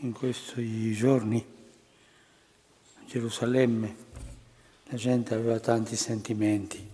in 0.00 0.12
questi 0.12 0.92
giorni 0.92 1.44
a 2.94 3.04
Gerusalemme 3.06 4.04
la 4.88 4.96
gente 4.96 5.34
aveva 5.34 5.58
tanti 5.58 5.96
sentimenti, 5.96 6.88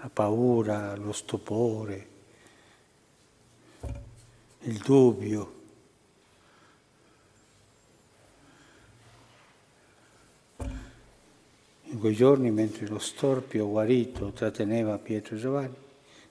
la 0.00 0.10
paura, 0.12 0.94
lo 0.94 1.12
stupore, 1.12 2.08
il 4.60 4.78
dubbio. 4.78 5.60
In 11.84 11.98
quei 11.98 12.14
giorni, 12.14 12.50
mentre 12.50 12.86
lo 12.86 12.98
storpio 12.98 13.68
guarito 13.68 14.30
tratteneva 14.30 14.98
Pietro 14.98 15.34
e 15.34 15.38
Giovanni, 15.38 15.74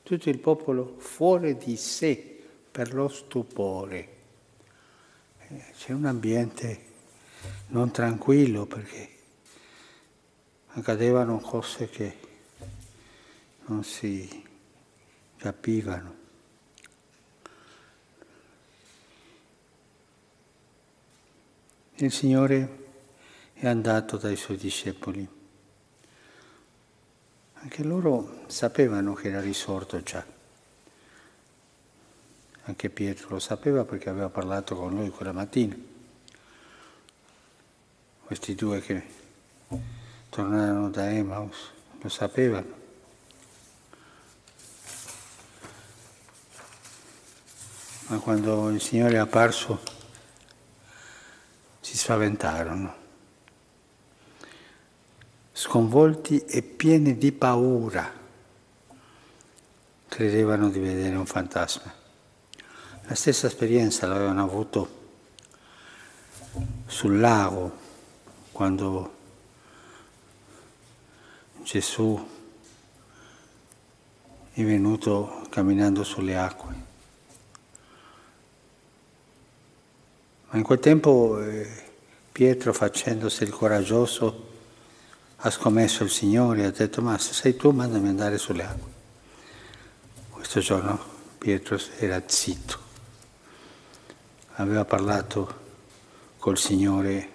tutto 0.01 0.29
il 0.29 0.39
popolo 0.39 0.95
fuori 0.97 1.57
di 1.57 1.75
sé 1.75 2.30
per 2.71 2.93
lo 2.93 3.09
stupore. 3.09 4.09
Eh, 5.47 5.63
c'è 5.77 5.91
un 5.91 6.05
ambiente 6.05 6.89
non 7.67 7.91
tranquillo 7.91 8.65
perché 8.65 9.09
accadevano 10.67 11.39
cose 11.39 11.89
che 11.89 12.17
non 13.65 13.83
si 13.83 14.43
capivano. 15.37 16.19
Il 21.95 22.11
Signore 22.11 22.79
è 23.53 23.67
andato 23.67 24.17
dai 24.17 24.35
suoi 24.35 24.57
discepoli. 24.57 25.27
Anche 27.53 27.83
loro 27.83 28.43
sapevano 28.47 29.13
che 29.13 29.27
era 29.27 29.39
risorto 29.39 30.01
già. 30.01 30.25
Anche 32.71 32.89
Pietro 32.89 33.27
lo 33.31 33.39
sapeva 33.39 33.83
perché 33.83 34.07
aveva 34.07 34.29
parlato 34.29 34.77
con 34.77 34.93
lui 34.95 35.09
quella 35.09 35.33
mattina. 35.33 35.75
Questi 38.23 38.55
due 38.55 38.79
che 38.79 39.03
tornarono 40.29 40.89
da 40.89 41.11
Emmaus 41.11 41.69
lo 41.99 42.07
sapevano. 42.07 42.79
Ma 48.07 48.17
quando 48.19 48.69
il 48.69 48.79
Signore 48.79 49.15
è 49.15 49.17
apparso 49.17 49.81
si 51.81 51.97
spaventarono, 51.97 52.95
sconvolti 55.51 56.39
e 56.45 56.61
pieni 56.61 57.17
di 57.17 57.33
paura, 57.33 58.09
credevano 60.07 60.69
di 60.69 60.79
vedere 60.79 61.17
un 61.17 61.25
fantasma. 61.25 61.99
La 63.11 63.17
stessa 63.17 63.47
esperienza 63.47 64.07
l'avevano 64.07 64.41
avuto 64.41 64.89
sul 66.85 67.19
lago 67.19 67.69
quando 68.53 69.15
Gesù 71.61 72.25
è 74.53 74.63
venuto 74.63 75.45
camminando 75.49 76.05
sulle 76.05 76.37
acque. 76.37 76.73
Ma 80.49 80.57
in 80.57 80.63
quel 80.63 80.79
tempo 80.79 81.37
eh, 81.41 81.69
Pietro, 82.31 82.71
facendosi 82.71 83.43
il 83.43 83.51
coraggioso, 83.51 84.47
ha 85.35 85.49
scommesso 85.49 86.05
il 86.05 86.09
Signore 86.09 86.61
e 86.61 86.65
ha 86.67 86.71
detto, 86.71 87.01
ma 87.01 87.17
se 87.17 87.33
sei 87.33 87.57
tu 87.57 87.71
mandami 87.71 88.07
andare 88.07 88.37
sulle 88.37 88.63
acque. 88.63 88.91
Questo 90.29 90.61
giorno 90.61 90.97
Pietro 91.37 91.77
era 91.99 92.23
zitto 92.25 92.80
aveva 94.55 94.85
parlato 94.85 95.59
col 96.37 96.57
Signore 96.57 97.29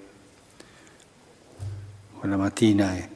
quella 2.18 2.36
mattina 2.36 2.96
e 2.96 3.08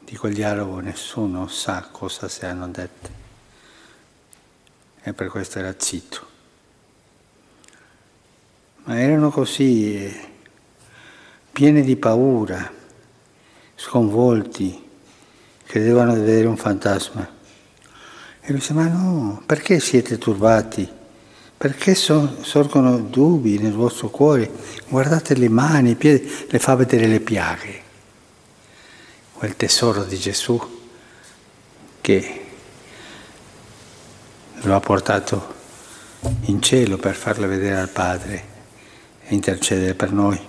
di 0.00 0.16
quel 0.16 0.34
dialogo 0.34 0.80
nessuno 0.80 1.46
sa 1.46 1.88
cosa 1.90 2.28
si 2.28 2.44
hanno 2.44 2.68
detto 2.68 3.18
e 5.02 5.12
per 5.12 5.28
questo 5.28 5.58
era 5.58 5.74
zitto. 5.76 6.28
Ma 8.84 8.98
erano 8.98 9.30
così 9.30 9.94
eh, 9.94 10.28
pieni 11.52 11.82
di 11.82 11.96
paura, 11.96 12.70
sconvolti, 13.74 14.88
credevano 15.64 16.14
di 16.14 16.20
vedere 16.20 16.46
un 16.46 16.56
fantasma. 16.56 17.38
E 18.40 18.48
lui 18.48 18.58
disse, 18.58 18.72
ma 18.72 18.86
no, 18.88 19.42
perché 19.46 19.80
siete 19.80 20.18
turbati? 20.18 20.98
Perché 21.60 21.94
sorgono 21.94 23.00
dubbi 23.00 23.58
nel 23.58 23.74
vostro 23.74 24.08
cuore? 24.08 24.50
Guardate 24.88 25.34
le 25.34 25.50
mani, 25.50 25.90
i 25.90 25.94
piedi, 25.94 26.46
le 26.48 26.58
fa 26.58 26.74
vedere 26.74 27.06
le 27.06 27.20
piaghe. 27.20 27.82
Quel 29.34 29.54
tesoro 29.56 30.04
di 30.04 30.16
Gesù 30.16 30.58
che 32.00 32.46
lo 34.62 34.74
ha 34.74 34.80
portato 34.80 35.54
in 36.44 36.62
cielo 36.62 36.96
per 36.96 37.14
farle 37.14 37.46
vedere 37.46 37.78
al 37.78 37.90
Padre 37.90 38.44
e 39.26 39.34
intercedere 39.34 39.92
per 39.92 40.12
noi. 40.12 40.40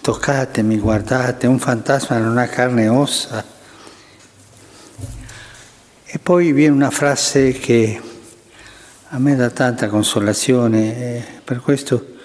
Toccatemi, 0.00 0.78
guardate, 0.78 1.46
un 1.46 1.58
fantasma 1.58 2.16
non 2.16 2.38
ha 2.38 2.46
carne 2.46 2.84
e 2.84 2.88
ossa 2.88 3.58
poi 6.22 6.52
viene 6.52 6.74
una 6.74 6.90
frase 6.90 7.52
che 7.52 8.00
a 9.08 9.18
me 9.18 9.34
dà 9.34 9.50
tanta 9.50 9.88
consolazione, 9.88 11.40
per 11.44 11.60
questo 11.60 12.18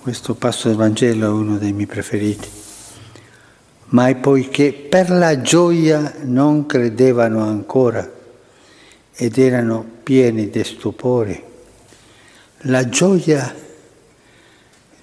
questo 0.00 0.34
passo 0.34 0.68
del 0.68 0.78
Vangelo 0.78 1.26
è 1.26 1.30
uno 1.30 1.58
dei 1.58 1.72
miei 1.72 1.86
preferiti. 1.86 2.48
Ma 3.88 4.12
poiché 4.14 4.72
per 4.72 5.10
la 5.10 5.40
gioia 5.42 6.14
non 6.22 6.64
credevano 6.66 7.42
ancora 7.42 8.10
ed 9.14 9.38
erano 9.38 9.84
pieni 10.02 10.48
di 10.48 10.64
stupore, 10.64 11.42
la 12.62 12.88
gioia 12.88 13.54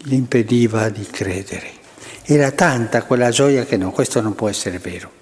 gli 0.03 0.13
impediva 0.13 0.89
di 0.89 1.05
credere. 1.05 1.79
Era 2.23 2.51
tanta 2.51 3.03
quella 3.03 3.29
gioia 3.29 3.65
che 3.65 3.77
no, 3.77 3.91
questo 3.91 4.19
non 4.19 4.33
può 4.33 4.49
essere 4.49 4.79
vero 4.79 5.20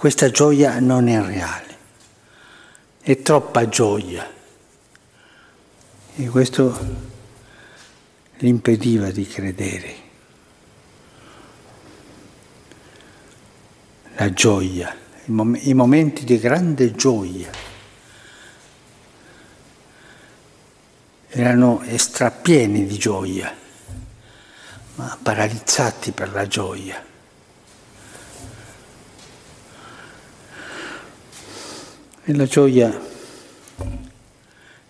questa 0.00 0.30
gioia 0.30 0.80
non 0.80 1.08
è 1.08 1.20
reale, 1.20 1.76
è 3.02 3.20
troppa 3.20 3.68
gioia 3.68 4.26
e 6.16 6.28
questo 6.30 6.96
gli 8.38 8.46
impediva 8.46 9.10
di 9.10 9.26
credere. 9.26 9.94
La 14.14 14.32
gioia, 14.32 14.96
i 15.26 15.74
momenti 15.74 16.24
di 16.24 16.38
grande 16.38 16.92
gioia 16.92 17.50
erano 21.28 21.84
strapieni 21.94 22.86
di 22.86 22.96
gioia, 22.96 23.54
ma 24.94 25.18
paralizzati 25.22 26.12
per 26.12 26.32
la 26.32 26.46
gioia. 26.46 27.08
E 32.22 32.34
la 32.34 32.44
gioia 32.44 33.00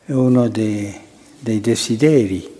è 0.04 0.10
uno 0.10 0.48
dei, 0.48 0.92
dei 1.38 1.60
desideri 1.60 2.58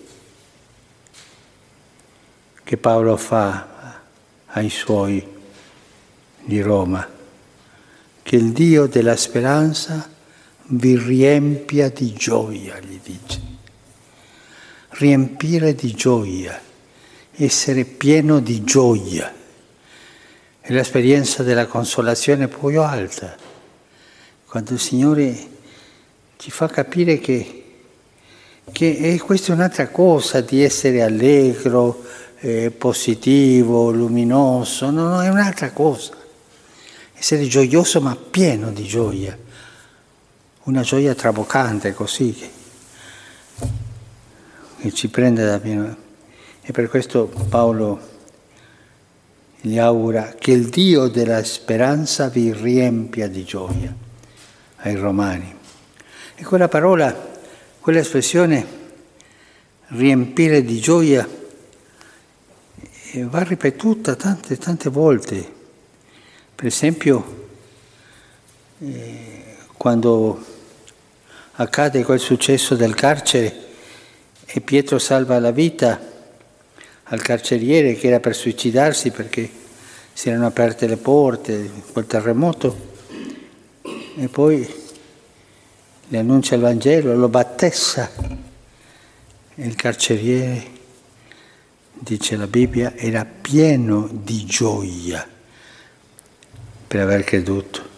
che 2.63 2.77
Paolo 2.77 3.17
fa 3.17 3.99
ai 4.47 4.71
suoi 4.71 5.27
di 6.45 6.61
Roma, 6.61 7.05
che 8.23 8.37
il 8.37 8.53
Dio 8.53 8.87
della 8.87 9.17
speranza 9.17 10.09
vi 10.67 10.97
riempia 10.97 11.89
di 11.89 12.13
gioia, 12.13 12.79
gli 12.79 13.01
dice. 13.03 13.41
Riempire 14.91 15.75
di 15.75 15.93
gioia, 15.95 16.61
essere 17.33 17.85
pieno 17.85 18.39
di 18.39 18.63
gioia. 18.63 19.35
È 20.61 20.73
l'esperienza 20.73 21.43
della 21.43 21.67
consolazione 21.67 22.47
più 22.47 22.81
alta 22.81 23.50
quando 24.51 24.73
il 24.73 24.81
Signore 24.81 25.49
ci 26.37 26.51
fa 26.51 26.67
capire 26.67 27.21
che, 27.21 27.65
che 28.73 28.99
è 28.99 29.17
questa 29.19 29.53
è 29.53 29.55
un'altra 29.55 29.87
cosa 29.91 30.41
di 30.41 30.65
essere 30.65 31.05
allegro, 31.05 32.03
eh, 32.41 32.73
positivo, 32.73 33.93
luminoso, 33.93 34.91
no, 34.91 35.07
no, 35.07 35.23
è 35.23 35.29
un'altra 35.29 35.71
cosa. 35.71 36.17
Essere 37.15 37.47
gioioso 37.47 38.01
ma 38.01 38.17
pieno 38.17 38.73
di 38.73 38.83
gioia, 38.83 39.39
una 40.65 40.83
gioia 40.83 41.15
traboccante 41.15 41.95
così 41.95 42.35
che, 42.35 42.51
che 44.81 44.93
ci 44.93 45.07
prende 45.11 45.45
da 45.45 45.61
pieno. 45.61 45.97
E 46.61 46.73
per 46.73 46.89
questo 46.89 47.33
Paolo 47.49 48.01
gli 49.61 49.79
augura 49.79 50.35
che 50.37 50.51
il 50.51 50.69
Dio 50.71 51.07
della 51.07 51.45
speranza 51.45 52.29
vi 52.29 52.53
riempia 52.53 53.29
di 53.29 53.45
gioia 53.45 54.09
ai 54.83 54.95
Romani. 54.95 55.55
E 56.35 56.45
quella 56.45 56.69
parola, 56.69 57.15
quella 57.81 57.99
espressione, 57.99 58.79
riempire 59.89 60.63
di 60.63 60.79
gioia, 60.79 61.29
va 63.15 63.43
ripetuta 63.43 64.15
tante, 64.15 64.57
tante 64.57 64.89
volte. 64.89 65.59
Per 66.55 66.67
esempio, 66.67 67.49
eh, 68.79 69.57
quando 69.77 70.45
accade 71.53 72.05
quel 72.05 72.21
successo 72.21 72.75
del 72.75 72.95
carcere 72.95 73.69
e 74.47 74.61
Pietro 74.61 74.99
salva 74.99 75.39
la 75.39 75.51
vita 75.51 76.09
al 77.05 77.21
carceriere 77.21 77.95
che 77.95 78.07
era 78.07 78.21
per 78.21 78.35
suicidarsi 78.35 79.11
perché 79.11 79.51
si 80.13 80.29
erano 80.29 80.47
aperte 80.47 80.87
le 80.87 80.97
porte, 80.97 81.71
quel 81.93 82.07
terremoto, 82.07 82.90
e 84.21 84.29
poi 84.29 84.69
le 86.09 86.19
annuncia 86.19 86.55
il 86.55 86.61
Vangelo, 86.61 87.17
lo 87.17 87.31
battessa 87.31 88.11
e 89.55 89.67
il 89.67 89.75
carceriere, 89.75 90.63
dice 91.95 92.37
la 92.37 92.47
Bibbia, 92.47 92.95
era 92.97 93.25
pieno 93.25 94.11
di 94.13 94.45
gioia 94.45 95.27
per 96.87 97.01
aver 97.01 97.25
creduto. 97.25 97.89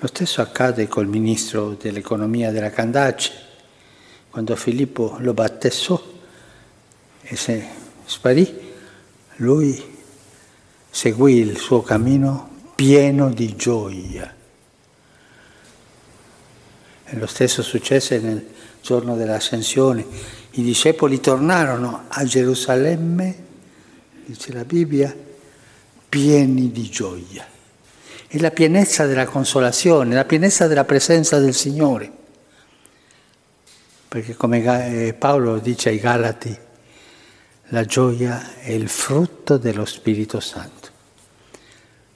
Lo 0.00 0.06
stesso 0.08 0.40
accade 0.40 0.88
col 0.88 1.06
ministro 1.06 1.76
dell'economia 1.80 2.50
della 2.50 2.70
Candace, 2.70 3.30
quando 4.30 4.56
Filippo 4.56 5.14
lo 5.20 5.32
battessò 5.32 6.02
e 7.20 7.36
se 7.36 7.68
sparì, 8.04 8.72
lui 9.36 9.98
seguì 10.90 11.36
il 11.36 11.56
suo 11.56 11.82
cammino 11.82 12.72
pieno 12.74 13.30
di 13.32 13.54
gioia. 13.54 14.38
Lo 17.14 17.26
stesso 17.26 17.62
successe 17.62 18.18
nel 18.20 18.46
giorno 18.80 19.16
dell'ascensione. 19.16 20.06
I 20.52 20.62
discepoli 20.62 21.20
tornarono 21.20 22.04
a 22.08 22.24
Gerusalemme, 22.24 23.34
dice 24.24 24.52
la 24.52 24.64
Bibbia, 24.64 25.14
pieni 26.08 26.70
di 26.70 26.88
gioia. 26.88 27.46
E 28.28 28.38
la 28.38 28.50
pienezza 28.52 29.06
della 29.06 29.26
consolazione, 29.26 30.14
la 30.14 30.24
pienezza 30.24 30.68
della 30.68 30.84
presenza 30.84 31.38
del 31.38 31.54
Signore. 31.54 32.10
Perché 34.06 34.34
come 34.34 35.06
eh, 35.06 35.14
Paolo 35.14 35.58
dice 35.58 35.88
ai 35.88 35.98
Galati, 35.98 36.56
la 37.72 37.84
gioia 37.84 38.58
è 38.58 38.70
il 38.70 38.88
frutto 38.88 39.56
dello 39.56 39.84
Spirito 39.84 40.38
Santo. 40.40 40.88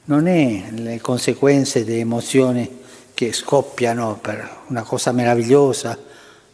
Non 0.06 0.26
è 0.26 0.70
le 0.70 1.00
conseguenze 1.00 1.85
di 1.85 1.99
emozioni 1.99 2.82
che 3.14 3.32
scoppiano 3.32 4.19
per 4.20 4.62
una 4.66 4.82
cosa 4.82 5.12
meravigliosa, 5.12 5.96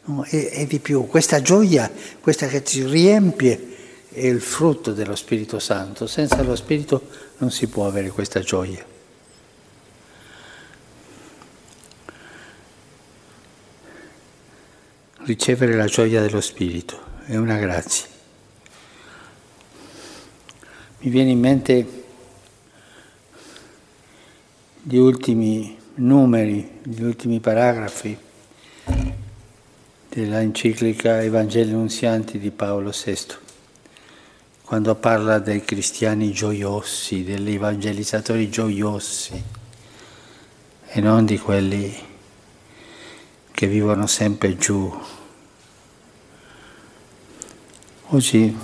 no, 0.04 0.22
è, 0.24 0.50
è, 0.50 0.66
di 0.66 0.78
più. 0.78 1.06
Questa 1.06 1.40
gioia, 1.40 1.90
questa 2.20 2.46
che 2.46 2.62
ci 2.62 2.84
riempie, 2.84 3.68
è 4.12 4.26
il 4.26 4.42
frutto 4.42 4.92
dello 4.92 5.16
Spirito 5.16 5.58
Santo. 5.58 6.06
Senza 6.06 6.42
lo 6.42 6.54
Spirito 6.54 7.08
non 7.38 7.50
si 7.50 7.66
può 7.66 7.86
avere 7.86 8.10
questa 8.10 8.40
gioia. 8.40 8.84
Ricevere 15.22 15.74
la 15.76 15.86
gioia 15.86 16.20
dello 16.20 16.40
Spirito 16.40 16.98
è 17.24 17.36
una 17.36 17.56
grazia. 17.56 18.06
Mi 20.98 21.08
viene 21.08 21.30
in 21.30 21.38
mente 21.38 22.04
gli 24.82 24.96
ultimi 24.96 25.79
numeri, 26.00 26.80
gli 26.82 27.02
ultimi 27.02 27.40
paragrafi 27.40 28.16
della 30.08 30.40
enciclica 30.40 31.22
Evangeli 31.22 31.72
Nunzianti 31.72 32.38
di 32.38 32.50
Paolo 32.50 32.90
VI, 32.90 33.18
quando 34.64 34.94
parla 34.94 35.38
dei 35.38 35.62
cristiani 35.62 36.32
gioiosi, 36.32 37.22
degli 37.22 37.52
evangelizzatori 37.54 38.48
gioiosi 38.48 39.42
e 40.86 41.00
non 41.00 41.26
di 41.26 41.38
quelli 41.38 41.94
che 43.50 43.66
vivono 43.66 44.06
sempre 44.06 44.56
giù. 44.56 44.90
Oggi 48.06 48.56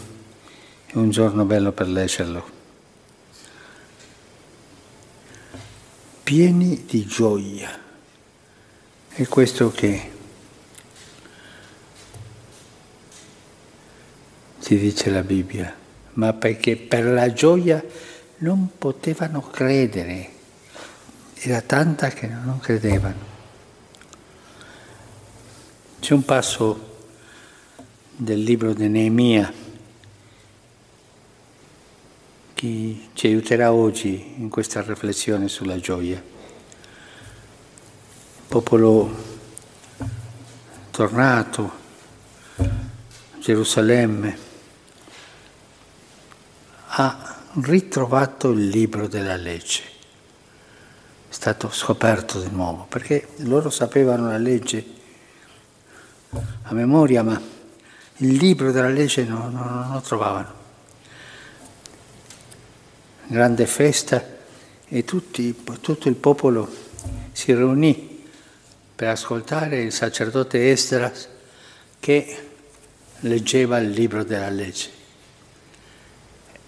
è 0.86 0.96
un 0.96 1.10
giorno 1.10 1.44
bello 1.44 1.72
per 1.72 1.88
leggerlo. 1.88 2.55
Pieni 6.26 6.84
di 6.86 7.06
gioia. 7.06 7.70
È 9.06 9.26
questo 9.28 9.70
che 9.70 10.10
ci 14.60 14.76
dice 14.76 15.10
la 15.10 15.22
Bibbia, 15.22 15.72
ma 16.14 16.32
perché 16.32 16.76
per 16.76 17.04
la 17.04 17.32
gioia 17.32 17.80
non 18.38 18.70
potevano 18.76 19.40
credere, 19.40 20.30
era 21.34 21.60
tanta 21.60 22.08
che 22.08 22.26
non 22.26 22.58
credevano. 22.58 23.24
C'è 26.00 26.12
un 26.12 26.24
passo 26.24 27.04
del 28.16 28.42
libro 28.42 28.74
di 28.74 28.88
Neemia 28.88 29.65
che 32.56 33.08
ci 33.12 33.26
aiuterà 33.26 33.70
oggi 33.70 34.32
in 34.38 34.48
questa 34.48 34.80
riflessione 34.80 35.46
sulla 35.46 35.78
gioia. 35.78 36.16
Il 36.16 36.22
popolo 38.48 39.14
tornato 40.90 41.70
Gerusalemme 43.40 44.38
ha 46.86 47.42
ritrovato 47.60 48.52
il 48.52 48.68
libro 48.68 49.06
della 49.06 49.36
legge, 49.36 49.82
è 51.28 51.32
stato 51.34 51.68
scoperto 51.70 52.40
di 52.40 52.48
nuovo, 52.48 52.86
perché 52.88 53.28
loro 53.40 53.68
sapevano 53.68 54.28
la 54.28 54.38
legge 54.38 54.82
a 56.62 56.72
memoria, 56.72 57.22
ma 57.22 57.38
il 58.16 58.32
libro 58.32 58.72
della 58.72 58.88
legge 58.88 59.24
non 59.24 59.90
lo 59.92 60.00
trovavano 60.00 60.64
grande 63.28 63.66
festa 63.66 64.24
e 64.88 65.04
tutti, 65.04 65.54
tutto 65.80 66.08
il 66.08 66.14
popolo 66.14 66.68
si 67.32 67.52
riunì 67.54 68.24
per 68.94 69.08
ascoltare 69.08 69.82
il 69.82 69.92
sacerdote 69.92 70.70
Esdras 70.70 71.28
che 71.98 72.48
leggeva 73.20 73.78
il 73.78 73.90
libro 73.90 74.24
della 74.24 74.48
legge. 74.48 74.90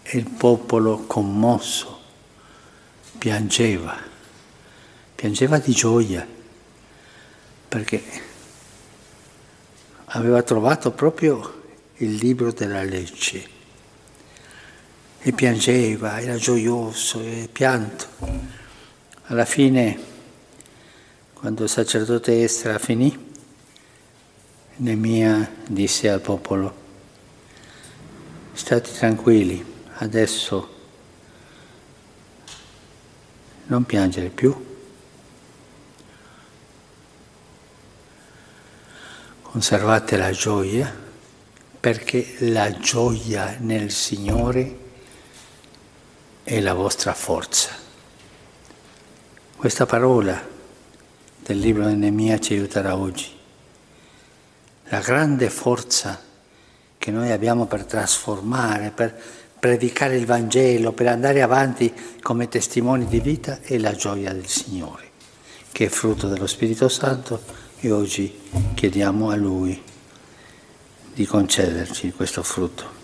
E 0.03 0.19
il 0.19 0.29
popolo 0.29 1.05
commosso 1.07 2.01
piangeva, 3.19 3.97
piangeva 5.15 5.59
di 5.59 5.73
gioia 5.73 6.27
perché 7.69 8.03
aveva 10.07 10.43
trovato 10.43 10.91
proprio 10.93 11.63
il 11.97 12.15
libro 12.15 12.53
della 12.53 12.83
legge 12.83 13.57
e 15.29 15.33
piangeva, 15.33 16.19
era 16.23 16.37
gioioso 16.37 17.21
e 17.21 17.51
pianto. 17.53 18.07
Alla 19.25 19.45
fine, 19.45 19.99
quando 21.35 21.65
il 21.65 21.69
sacerdote 21.69 22.43
Estra 22.43 22.79
finì, 22.79 23.27
Nemia 24.77 25.53
disse 25.67 26.09
al 26.09 26.23
popolo, 26.23 26.75
state 28.55 28.91
tranquilli, 28.91 29.63
adesso 29.97 30.77
non 33.67 33.85
piangere 33.85 34.31
più. 34.31 34.67
Conservate 39.43 40.17
la 40.17 40.31
gioia 40.31 40.91
perché 41.79 42.37
la 42.39 42.71
gioia 42.79 43.59
nel 43.61 43.91
Signore 43.91 44.87
è 46.49 46.61
la 46.61 46.73
vostra 46.73 47.13
forza. 47.13 47.77
Questa 49.55 49.85
parola 49.85 50.43
del 51.45 51.59
libro 51.59 51.87
di 51.87 51.95
Nemia 51.95 52.39
ci 52.39 52.55
aiuterà 52.55 52.97
oggi. 52.97 53.29
La 54.85 55.01
grande 55.01 55.51
forza 55.51 56.19
che 56.97 57.11
noi 57.11 57.33
abbiamo 57.33 57.67
per 57.67 57.85
trasformare, 57.85 58.93
per 58.93 59.15
predicare 59.59 60.17
il 60.17 60.25
Vangelo, 60.25 60.93
per 60.93 61.09
andare 61.09 61.43
avanti 61.43 61.93
come 62.23 62.49
testimoni 62.49 63.05
di 63.05 63.21
vita 63.21 63.61
è 63.61 63.77
la 63.77 63.93
gioia 63.93 64.33
del 64.33 64.47
Signore, 64.47 65.11
che 65.71 65.85
è 65.85 65.89
frutto 65.91 66.29
dello 66.29 66.47
Spirito 66.47 66.89
Santo 66.89 67.43
e 67.79 67.91
oggi 67.91 68.41
chiediamo 68.73 69.29
a 69.29 69.37
Lui 69.37 69.83
di 71.13 71.27
concederci 71.27 72.11
questo 72.13 72.43
frutto. 72.43 72.98